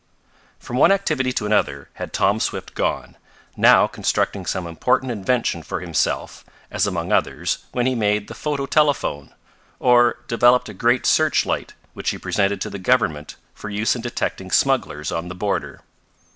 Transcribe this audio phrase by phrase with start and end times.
[0.57, 3.17] From one activity to another had Tom Swift gone,
[3.55, 8.65] now constructing some important invention for himself, as among others, when he made the photo
[8.65, 9.31] telephone,
[9.77, 14.49] or developed a great searchlight which he presented to the Government for use in detecting
[14.49, 15.81] smugglers on the border.